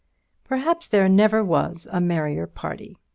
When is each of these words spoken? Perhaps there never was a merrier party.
Perhaps 0.45 0.87
there 0.87 1.07
never 1.07 1.43
was 1.43 1.87
a 1.91 2.01
merrier 2.01 2.47
party. 2.47 2.97